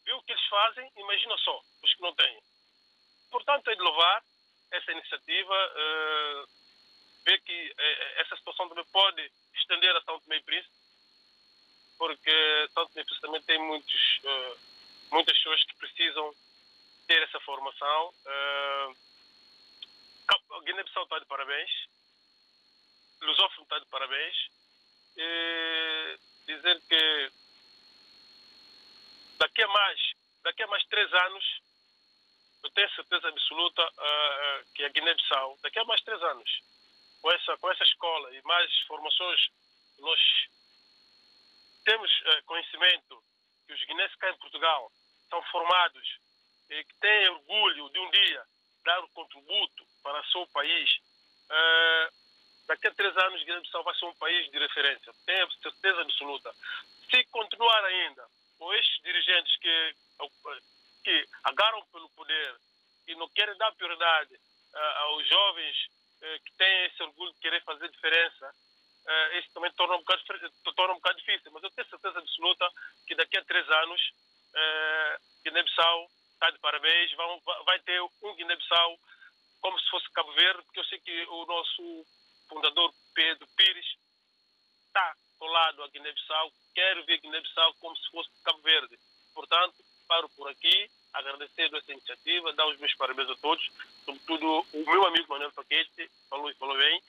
[0.05, 2.43] vê o que eles fazem, imagina só, os que não têm.
[3.31, 4.25] Portanto, é de louvar
[4.73, 5.55] essa iniciativa.
[5.55, 6.49] Uh,
[7.25, 10.76] vê que eh, essa situação também pode estender a São Tomé e Príncipe,
[11.99, 14.59] porque Príncipe também tem muitos, uh,
[15.11, 16.35] muitas pessoas que precisam
[17.07, 18.15] ter essa formação.
[18.25, 18.97] Uh,
[20.65, 21.71] Guiné-Bissau está de parabéns,
[23.21, 24.37] Lusófono está de parabéns.
[25.17, 27.33] E dizer que
[29.39, 30.01] daqui a mais,
[30.43, 31.63] daqui a mais três anos,
[32.63, 36.63] eu tenho certeza absoluta uh, que a Guiné-Bissau, daqui a mais três anos,
[37.21, 39.49] com essa, com essa escola e mais formações,
[39.99, 40.21] nós
[41.87, 43.23] temos uh, conhecimento
[43.67, 44.91] que os guineenses cá em Portugal
[45.31, 46.19] são formados
[46.69, 48.45] e que têm orgulho de um dia
[48.85, 50.91] dar o contributo para o seu país.
[51.49, 52.13] Uh,
[52.67, 55.15] daqui a três anos, Guiné-Bissau vai ser um país de referência.
[55.25, 56.53] Tenho certeza absoluta.
[57.09, 58.27] Se continuar ainda
[58.59, 59.95] com estes dirigentes que,
[61.05, 62.57] que agarram pelo poder
[63.07, 64.35] e não querem dar prioridade
[64.75, 65.77] aos jovens
[66.45, 68.53] que têm esse orgulho de querer fazer diferença,
[69.07, 70.23] uh, isso também torna um, bocado,
[70.75, 71.51] torna um bocado difícil.
[71.53, 72.69] Mas eu tenho certeza absoluta
[73.07, 74.01] que daqui a três anos,
[74.55, 78.99] uh, Guiné-Bissau está de parabéns, vai, vai ter um Guiné-Bissau
[79.61, 82.07] como se fosse Cabo Verde, porque eu sei que o nosso
[82.49, 83.87] fundador Pedro Pires
[84.87, 88.99] está colado a Guiné-Bissau, quero ver Guiné-Bissau como se fosse Cabo Verde.
[89.35, 89.75] Portanto,
[90.07, 93.71] paro por aqui, agradecer essa iniciativa, dar os meus parabéns a todos,
[94.05, 97.03] sobretudo o meu amigo Manuel Paquete, falou e falou bem,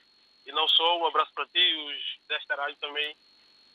[0.48, 3.14] e não só, um abraço para ti e os desta rádio também,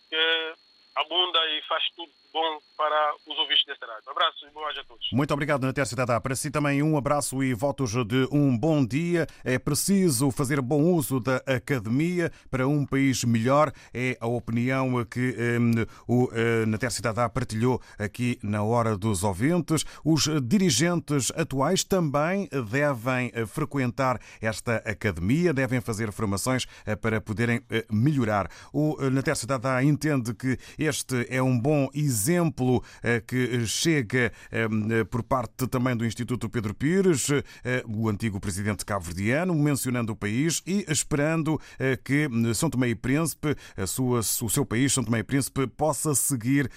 [0.10, 0.54] que
[0.96, 4.04] abunda e faz tudo bom para os ouvintes desta rádio.
[4.08, 5.08] Um abraço e boa noite a todos.
[5.12, 6.20] Muito obrigado, Natério Cidadá.
[6.20, 9.28] Para si também um abraço e votos de um bom dia.
[9.44, 13.72] É preciso fazer bom uso da academia para um país melhor.
[13.94, 15.72] É a opinião que um,
[16.08, 19.86] o uh, Natério Cidadá partilhou aqui na Hora dos Ouvintes.
[20.04, 27.62] Os dirigentes atuais também devem eh, frequentar esta academia, devem fazer formações eh, para poderem
[27.92, 28.50] melhorar.
[28.72, 34.68] O Natério Cidadá entende que este é um bom exemplo eh, que chega eh,
[35.10, 37.30] por parte também do Instituto Pedro Pires,
[37.64, 41.60] eh, o antigo presidente cabo-verdiano, mencionando o país e esperando
[42.04, 43.56] que São Tomé e Príncipe,
[43.88, 46.70] sua, o seu país, São Tomé e Príncipe, possa seguir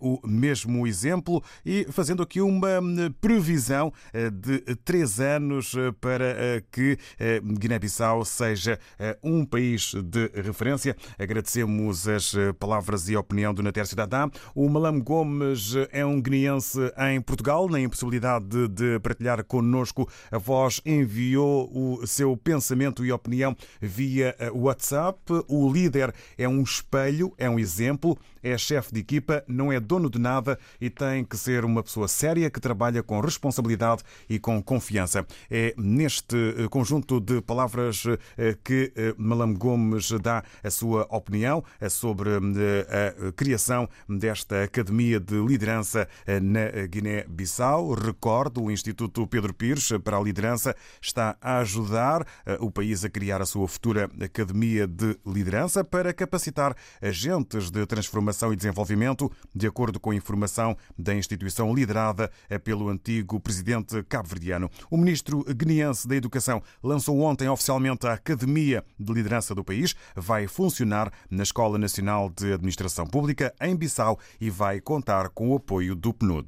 [0.00, 2.80] o mesmo exemplo e fazendo aqui uma
[3.20, 3.92] previsão
[4.32, 6.98] de três anos para que
[7.42, 8.78] Guiné-Bissau seja
[9.22, 10.96] um país de referência.
[11.18, 13.20] Agradecemos as palavras e a
[13.52, 14.28] do Nater Cidadã.
[14.54, 16.78] O Malam Gomes é um guineense
[17.10, 23.56] em Portugal, na impossibilidade de partilhar connosco a voz, enviou o seu pensamento e opinião
[23.80, 25.20] via WhatsApp.
[25.48, 30.10] O líder é um espelho, é um exemplo, é chefe de equipa, não é dono
[30.10, 34.62] de nada e tem que ser uma pessoa séria que trabalha com responsabilidade e com
[34.62, 35.26] confiança.
[35.50, 36.36] É neste
[36.70, 38.04] conjunto de palavras
[38.36, 45.20] eh, que eh, Malam Gomes dá a sua opinião eh, sobre a criação desta Academia
[45.20, 47.94] de Liderança na Guiné-Bissau.
[47.94, 52.26] Recordo, o Instituto Pedro Pires para a Liderança está a ajudar
[52.60, 58.31] o país a criar a sua futura Academia de Liderança para capacitar agentes de transformação
[58.32, 62.30] Informação e Desenvolvimento, de acordo com a informação da instituição liderada
[62.64, 64.70] pelo antigo presidente cabo-verdiano.
[64.90, 69.94] O ministro guineense da Educação lançou ontem oficialmente a Academia de Liderança do país.
[70.16, 75.56] Vai funcionar na Escola Nacional de Administração Pública, em Bissau, e vai contar com o
[75.56, 76.46] apoio do PNUD.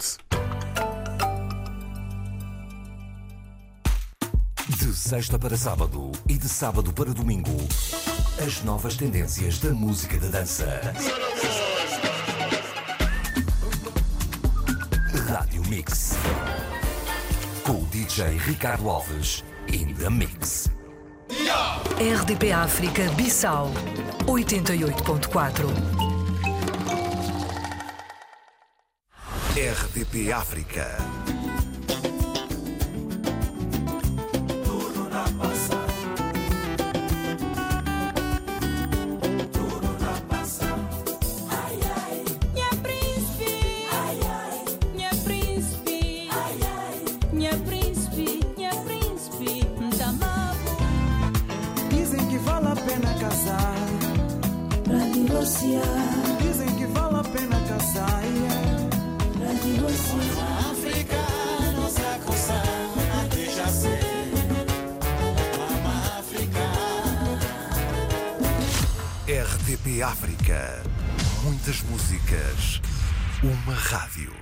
[4.66, 7.56] De sexta para sábado e de sábado para domingo,
[8.44, 10.80] as novas tendências da música da dança.
[15.26, 16.12] Rádio Mix.
[17.62, 20.70] Com o DJ Ricardo Alves in the Mix.
[21.98, 23.70] RDP África Bissau
[24.26, 25.64] 88.4
[29.56, 31.43] RDP África.
[55.34, 55.82] Divorciar.
[56.40, 58.88] Dizem que vale a pena casar yeah.
[59.36, 60.70] pra divorciar.
[60.70, 61.16] África
[61.74, 62.62] nos acusa,
[63.34, 64.00] deixa ser.
[65.58, 66.60] Mama África.
[69.26, 70.82] RDP África.
[71.42, 72.80] Muitas músicas.
[73.42, 74.32] Uma rádio.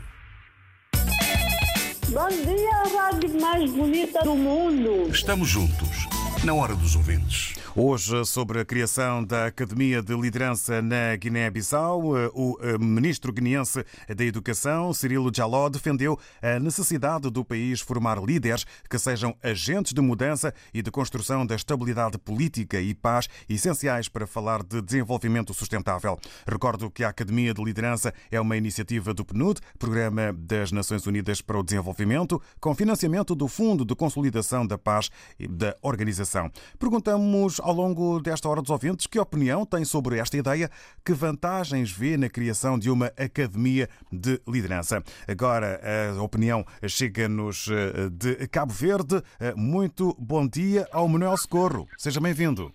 [2.09, 5.11] Bom dia, a rádio mais bonita do mundo.
[5.11, 6.07] Estamos juntos,
[6.45, 7.52] na hora dos ouvintes.
[7.75, 12.03] Hoje, sobre a criação da Academia de Liderança na Guiné-Bissau,
[12.35, 13.83] o ministro guineense
[14.15, 20.03] da Educação, Cirilo Jaló, defendeu a necessidade do país formar líderes que sejam agentes de
[20.03, 26.19] mudança e de construção da estabilidade política e paz, essenciais para falar de desenvolvimento sustentável.
[26.47, 31.41] Recordo que a Academia de Liderança é uma iniciativa do PNUD, Programa das Nações Unidas
[31.41, 35.09] para o Desenvolvimento, com financiamento do Fundo de Consolidação da Paz
[35.41, 36.51] e da Organização.
[36.79, 40.69] Perguntamos ao longo desta hora dos ouvintes que opinião tem sobre esta ideia,
[41.05, 45.03] que vantagens vê na criação de uma academia de liderança.
[45.27, 45.81] Agora
[46.17, 49.23] a opinião chega-nos eh, de Cabo Verde.
[49.41, 51.89] Eh, muito bom dia ao Manuel Socorro.
[51.97, 52.73] Seja bem-vindo.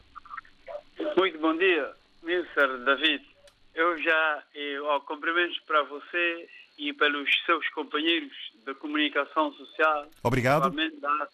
[1.17, 1.91] Muito bom dia,
[2.23, 2.85] Mr.
[2.85, 3.23] David.
[3.75, 8.31] Eu já eu, ó, cumprimentos para você e pelos seus companheiros
[8.65, 10.07] da comunicação social.
[10.23, 10.69] Obrigado.
[10.99, 11.27] Da,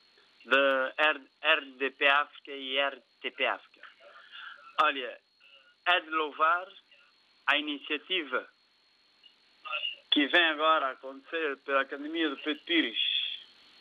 [0.46, 0.94] da
[1.42, 3.82] RDP África e RTP África.
[4.82, 5.20] Olha,
[5.86, 6.68] é de louvar
[7.48, 8.48] a iniciativa
[10.12, 13.00] que vem agora a acontecer pela Academia do Pedro Pires.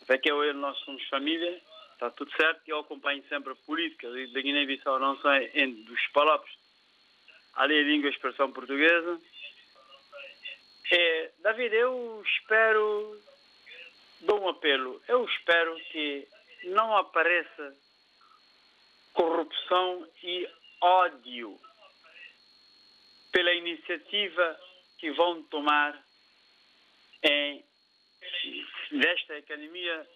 [0.02, 1.60] Até que eu e ele, nós somos família,
[1.92, 6.52] está tudo certo, eu acompanho sempre a política da Guiné-Bissau, não só entre dos palopes,
[7.54, 9.20] ali a língua e a expressão portuguesa.
[10.90, 13.20] É, David, eu espero,
[14.22, 16.26] dou um apelo, eu espero que
[16.64, 17.76] não apareça
[19.12, 20.48] corrupção e
[20.80, 21.58] ódio
[23.30, 24.60] pela iniciativa
[24.98, 26.00] que vão tomar
[27.22, 27.64] em,
[28.92, 30.06] desta academia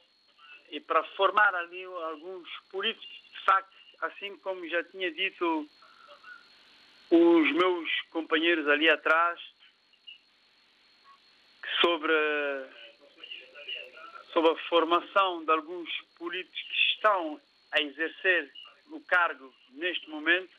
[0.70, 5.68] e para formar ali alguns políticos, de facto, assim como já tinha dito
[7.10, 9.40] os meus companheiros ali atrás,
[11.80, 12.12] sobre,
[14.36, 17.40] sobre a formação de alguns políticos que estão
[17.72, 18.52] a exercer
[18.90, 20.52] o cargo neste momento,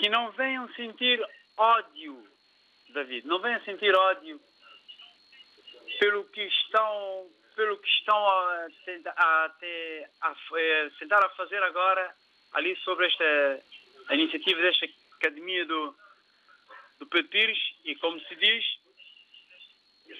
[0.00, 1.24] que não venham sentir
[1.56, 2.26] ódio,
[2.88, 4.40] David, não venham sentir ódio
[6.00, 8.66] pelo que estão pelo que estão a,
[9.16, 9.44] a,
[10.22, 10.34] a, a,
[10.98, 12.12] tentar a fazer agora
[12.54, 13.62] ali sobre esta
[14.08, 15.94] a iniciativa desta academia do
[16.98, 18.64] do Pedro Pires e como se diz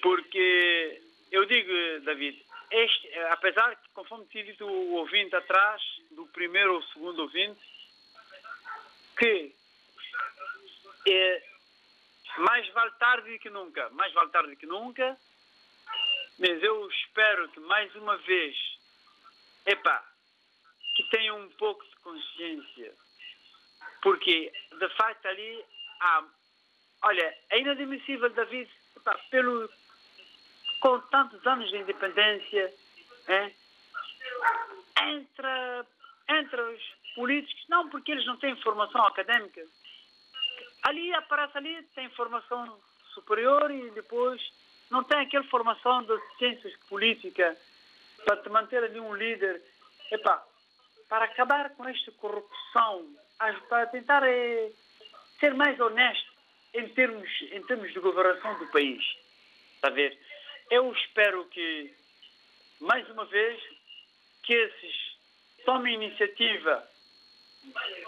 [0.01, 1.00] porque
[1.31, 1.71] eu digo
[2.05, 7.59] David este, apesar que conforme tinha dito o ouvinte atrás do primeiro ou segundo ouvinte
[9.17, 9.53] que
[11.07, 11.43] é,
[12.37, 15.17] mais vale tarde que nunca mais vale tarde que nunca
[16.41, 18.57] mas eu espero que mais uma vez,
[19.63, 20.03] epá,
[20.95, 22.93] que tenham um pouco de consciência.
[24.01, 25.63] Porque, de facto, ali
[25.99, 26.23] há.
[27.03, 28.67] Olha, é inadmissível, David,
[28.97, 29.69] epá, pelo,
[30.81, 32.73] com tantos anos de independência,
[33.27, 33.51] é,
[35.07, 35.85] entre,
[36.27, 36.81] entre os
[37.15, 39.61] políticos, não porque eles não têm formação académica.
[40.83, 42.77] Ali aparece ali, tem formação
[43.13, 44.41] superior e depois
[44.89, 47.57] não tem aquela formação de ciências políticas
[48.25, 49.61] para te manter ali um líder.
[50.11, 50.43] Epá,
[51.07, 53.05] para acabar com esta corrupção,
[53.69, 54.71] para tentar é,
[55.39, 56.31] ser mais honesto
[56.73, 59.03] em termos, em termos de governação do país.
[59.75, 60.17] Está a ver?
[60.71, 61.93] Eu espero que,
[62.79, 63.61] mais uma vez,
[64.43, 65.17] que esses
[65.65, 66.89] tomem iniciativa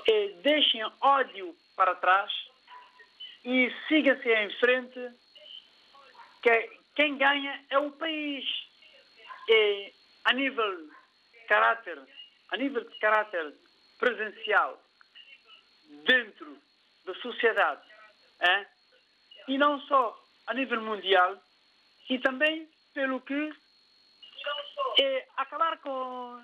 [0.07, 2.31] e deixem ódio para trás
[3.43, 5.11] e sigam-se em frente
[6.41, 8.45] que quem ganha é o país.
[9.49, 9.93] E
[10.23, 10.89] a nível
[11.49, 11.99] caráter,
[12.47, 13.53] a nível de caráter
[13.99, 14.81] presencial,
[16.05, 16.57] dentro
[17.03, 17.81] da sociedade,
[19.49, 21.37] e não só a nível mundial,
[22.09, 23.53] e também pelo que
[24.99, 26.41] é acabar com,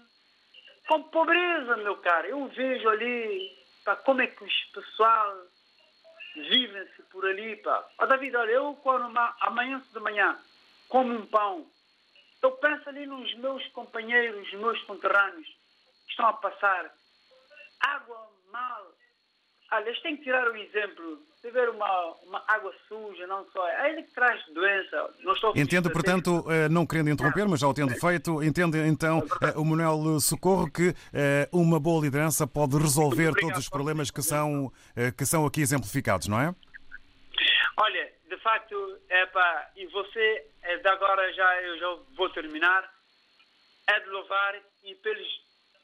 [0.88, 2.28] com pobreza, meu caro.
[2.28, 5.48] Eu vejo ali pá, como é que o pessoal
[6.36, 7.88] vivem-se por ali, pá.
[8.00, 10.40] Ó, David, olha, eu quando amanhã de manhã
[10.88, 11.70] como um pão,
[12.42, 15.48] eu penso ali nos meus companheiros, nos meus conterrâneos,
[16.06, 16.92] que estão a passar
[17.82, 18.92] água mal.
[19.72, 21.29] Olha, eles têm que tirar o exemplo.
[21.42, 23.66] Se ver uma, uma água suja, não só.
[23.66, 25.10] É ele que traz doença.
[25.22, 29.24] Não estou entendo, portanto, eh, não querendo interromper, mas já o tendo feito, entende então
[29.42, 34.22] eh, o Manuel Socorro que eh, uma boa liderança pode resolver todos os problemas que
[34.22, 34.70] são,
[35.18, 36.54] que são aqui exemplificados, não é?
[37.78, 38.76] Olha, de facto,
[39.08, 42.84] é pá, e você, é, de agora já eu já vou terminar,
[43.88, 45.28] é de louvar e para eles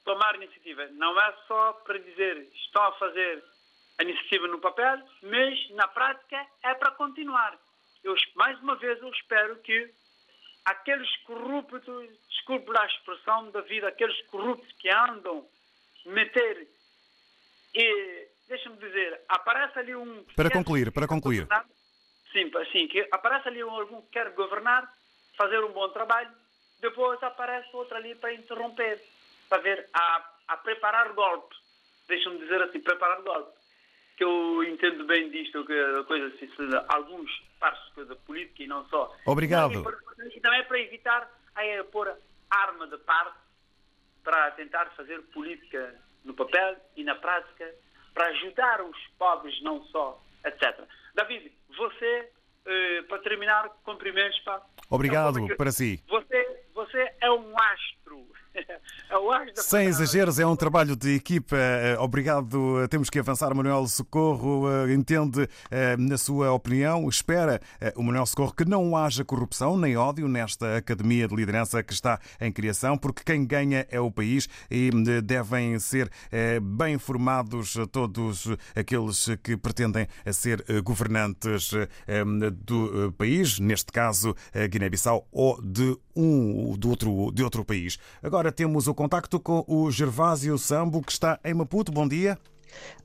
[0.03, 0.87] tomar iniciativa.
[0.93, 3.41] Não é só para dizer estão a fazer
[3.97, 7.57] a iniciativa no papel, mas na prática é para continuar.
[8.03, 9.89] Eu, mais uma vez, eu espero que
[10.65, 15.47] aqueles corruptos, desculpe lá a expressão da vida, aqueles corruptos que andam
[16.05, 16.67] meter
[17.73, 20.23] E, deixa-me dizer, aparece ali um...
[20.35, 21.47] Para concluir, para concluir.
[22.31, 24.89] Sim, assim, que aparece ali um, algum que quer governar,
[25.37, 26.31] fazer um bom trabalho,
[26.79, 29.01] depois aparece outro ali para interromper,
[29.49, 31.55] para ver, a, a preparar golpe.
[32.07, 33.57] Deixa-me dizer assim, preparar golpe.
[34.17, 36.49] Que eu entendo bem disto, que a coisa se
[36.87, 39.13] alguns partes coisa política e não só.
[39.25, 39.73] Obrigado.
[39.73, 39.97] E, para-
[40.33, 42.13] e também para evitar aí, pôr
[42.49, 43.37] arma de parte
[44.23, 47.69] para tentar fazer política no papel e na prática,
[48.13, 50.79] para ajudar os pobres não só, etc.
[51.13, 52.29] David, você,
[52.65, 54.61] eh, para terminar, cumprimentos, pá.
[54.89, 56.01] Obrigado para si.
[56.07, 58.25] Você, você é um astro.
[59.09, 61.55] é o astro Sem exageros, é um trabalho de equipa.
[61.57, 62.87] Eh, Obrigado.
[62.89, 63.53] Temos que avançar.
[63.53, 68.95] Manuel Socorro eh, entende, eh, na sua opinião, espera eh, o Manuel Socorro que não
[68.95, 73.85] haja corrupção nem ódio nesta academia de liderança que está em criação, porque quem ganha
[73.89, 80.63] é o país e eh, devem ser eh, bem formados todos aqueles que pretendem ser
[80.67, 82.23] eh, governantes eh,
[82.53, 87.97] do eh, país, neste caso eh, Guiné-Bissau ou de um de outro, de outro país.
[88.23, 91.91] Agora temos o contacto com o Gervásio Sambo, que está em Maputo.
[91.91, 92.37] Bom dia.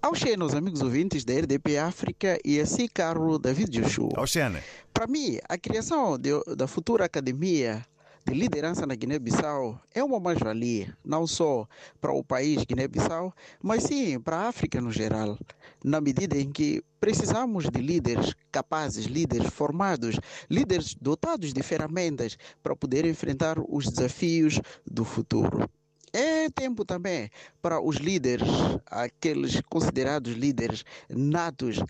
[0.03, 4.09] Auxene, amigos ouvintes da RDP África e assim, caro David Joshua.
[4.17, 4.59] Auxene.
[4.93, 7.85] Para mim, a criação de- da futura academia
[8.31, 11.67] de liderança na Guiné-Bissau é uma mais-valia, não só
[12.01, 15.37] para o país Guiné-Bissau, mas sim para a África no geral,
[15.83, 20.17] na medida em que precisamos de líderes capazes, líderes formados,
[20.49, 25.69] líderes dotados de ferramentas para poder enfrentar os desafios do futuro.
[26.13, 28.49] É tempo também para os líderes,
[28.87, 31.81] aqueles considerados líderes natos,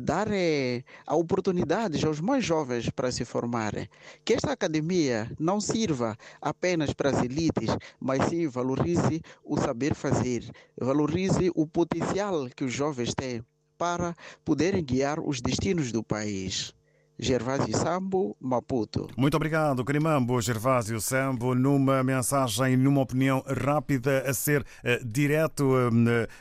[0.00, 3.88] dar eh, a oportunidades aos mais jovens para se formarem.
[4.24, 7.70] Que esta academia não sirva apenas para as elites,
[8.00, 13.42] mas sim valorize o saber fazer, valorize o potencial que os jovens têm
[13.78, 14.14] para
[14.44, 16.75] poderem guiar os destinos do país.
[17.18, 19.08] Gervásio Sambo, Maputo.
[19.16, 25.72] Muito obrigado, Carimambo Gervásio Sambo, numa mensagem, numa opinião rápida a ser eh, direto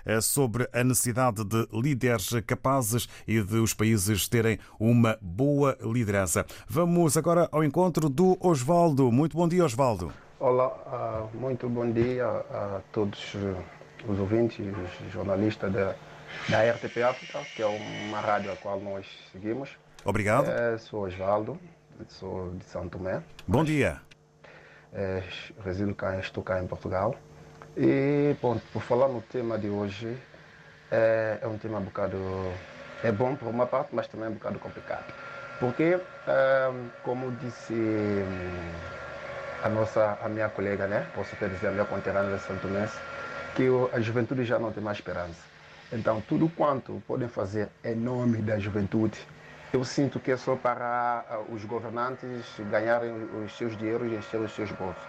[0.06, 6.46] eh, sobre a necessidade de líderes capazes e de os países terem uma boa liderança.
[6.68, 9.12] Vamos agora ao encontro do Osvaldo.
[9.12, 10.12] Muito bom dia, Osvaldo.
[10.40, 13.36] Olá, ah, muito bom dia a todos
[14.08, 15.96] os ouvintes, os jornalistas da,
[16.50, 19.70] da RTP África, que é uma rádio a qual nós seguimos.
[20.06, 20.48] Obrigado.
[20.52, 21.60] Eh, sou Osvaldo,
[22.08, 23.24] sou de São Tomé.
[23.48, 24.00] Bom dia.
[24.94, 25.24] Eh,
[25.64, 27.16] resido cá, estou cá em Portugal.
[27.76, 30.16] E, bom, por falar no tema de hoje,
[30.92, 32.18] é, é um tema um bocado.
[33.04, 35.12] É bom por uma parte, mas também é um bocado complicado.
[35.60, 37.74] Porque, eh, como disse
[39.64, 41.08] a nossa, a minha colega, né?
[41.16, 42.88] Posso até dizer a minha conterrânea de São Tomé,
[43.56, 45.42] que a juventude já não tem mais esperança.
[45.92, 49.18] Então, tudo quanto podem fazer em nome da juventude,
[49.74, 53.12] eu sinto que é só para ah, os governantes ganharem
[53.44, 55.04] os seus dinheiros e encher os seus bolsos.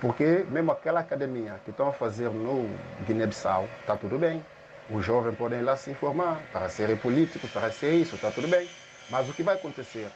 [0.00, 2.68] Porque mesmo aquela academia que estão a fazer no
[3.06, 4.42] Guiné-Bissau, está tudo bem.
[4.90, 8.48] Os jovens podem ir lá se informar para serem políticos, para ser isso, está tudo
[8.48, 8.68] bem.
[9.10, 10.08] Mas o que vai acontecer?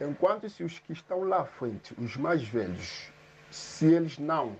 [0.00, 3.10] Enquanto se os que estão lá à frente, os mais velhos,
[3.50, 4.52] se eles não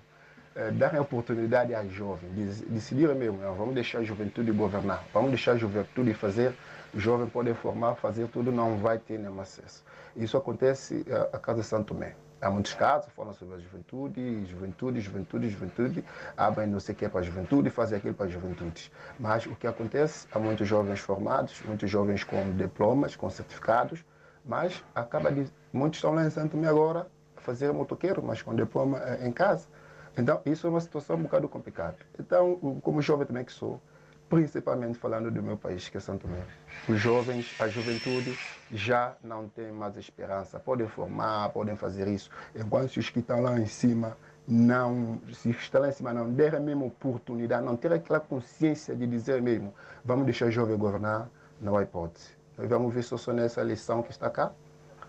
[0.55, 5.51] eh, darem oportunidade às jovens, de- decidirem mesmo, vamos deixar a juventude governar, vamos deixar
[5.53, 6.53] a juventude fazer,
[6.93, 9.83] o jovem pode formar, fazer tudo, não vai ter nenhum acesso.
[10.15, 12.15] Isso acontece eh, a casa Santo Tomé.
[12.39, 17.09] Há muitos casos, falam sobre a juventude, juventude, juventude, juventude, abrem não sei o que
[17.09, 18.91] para a juventude, fazem aquilo para a juventude.
[19.19, 24.05] Mas o que acontece, há muitos jovens formados, muitos jovens com diplomas, com certificados,
[24.45, 25.47] mas acaba de.
[25.73, 29.31] Muitos estão lá em Santo Tomé agora a fazer motoqueiro, mas com diploma eh, em
[29.31, 29.67] casa.
[30.15, 31.97] Então, isso é uma situação um bocado complicada.
[32.19, 33.81] Então, como jovem também que sou,
[34.29, 36.43] principalmente falando do meu país, que é Santo Tomé,
[36.87, 38.37] os jovens, a juventude
[38.71, 40.59] já não tem mais esperança.
[40.59, 44.17] Podem formar, podem fazer isso, enquanto os que estão lá em cima
[44.47, 49.05] não, se estão lá em cima não derem mesmo oportunidade, não ter aquela consciência de
[49.05, 49.73] dizer mesmo,
[50.05, 52.29] vamos deixar jovem governar, não há hipótese.
[52.57, 54.51] Nós vamos ver só, só nessa eleição que está cá.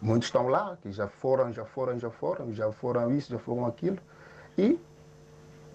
[0.00, 3.66] Muitos estão lá, que já foram, já foram, já foram, já foram isso, já foram
[3.66, 3.98] aquilo.
[4.56, 4.78] E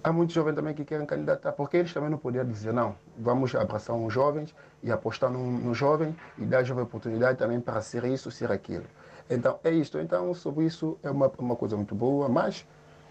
[0.04, 3.53] há muitos jovens também que querem candidatar, porque eles também não poderiam dizer, não, vamos
[3.55, 8.03] abraçar uns jovens e apostar no, no jovem e dar jovem oportunidade também para ser
[8.05, 8.86] isso, ser aquilo.
[9.30, 9.99] Então, é isto.
[9.99, 12.66] Então, sobre isso, é uma, uma coisa muito boa, mas,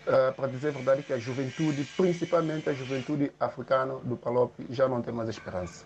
[0.06, 4.88] ah, para dizer a verdade, que a juventude, principalmente a juventude africana do Palop, já
[4.88, 5.84] não tem mais esperança.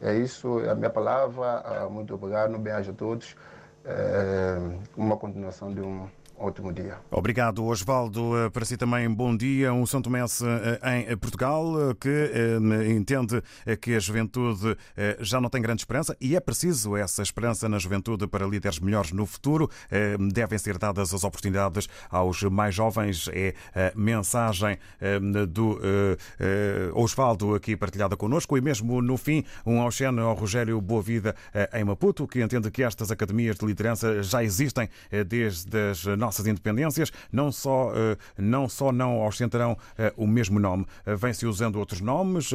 [0.00, 1.62] É isso, é a minha palavra.
[1.64, 3.36] ah, muito obrigado, beijo a todos.
[3.84, 4.56] É,
[4.96, 6.08] uma continuação de um
[6.38, 6.98] ótimo dia.
[7.10, 8.36] Obrigado, Osvaldo.
[8.36, 9.72] Eh, Para si também, bom dia.
[9.72, 13.42] Um São Tomense eh, em Portugal que eh, entende
[13.80, 17.78] que a juventude eh, já não tem grande esperança e é preciso essa esperança na
[17.78, 19.68] juventude para líderes melhores no futuro.
[19.90, 23.28] Eh, Devem ser dadas as oportunidades aos mais jovens.
[23.32, 25.18] É a mensagem eh,
[25.48, 30.80] do eh, eh, Osvaldo aqui partilhada connosco e mesmo no fim, um Oxeno ao Rogério
[30.80, 35.76] Boavida eh, em Maputo, que entende que estas academias de liderança já existem eh, desde
[35.90, 41.14] as nossas independências, não só eh, não, só não ostentarão eh, o mesmo nome, eh,
[41.14, 42.50] vem-se usando outros nomes.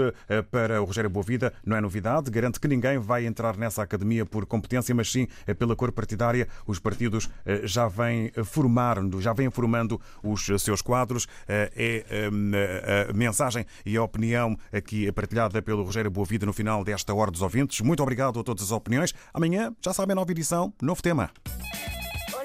[0.49, 4.45] Para o Rogério Boavida não é novidade, garante que ninguém vai entrar nessa academia por
[4.45, 6.47] competência, mas sim pela cor partidária.
[6.65, 7.29] Os partidos
[7.63, 11.27] já vêm formando, já vêm formando os seus quadros.
[11.47, 17.13] É eh, a mensagem e a opinião aqui partilhada pelo Rogério Boavida no final desta
[17.13, 17.81] Hora dos Ouvintes.
[17.81, 19.13] Muito obrigado a todas as opiniões.
[19.33, 21.31] Amanhã, já sabem, nova edição, novo tema.